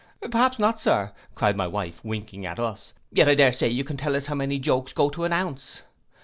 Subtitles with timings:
[0.19, 3.83] '—'Perhaps not, Sir,' cried my wife, winking at us, 'and yet I dare say you
[3.83, 5.83] can tell us how many jokes go to an ounce.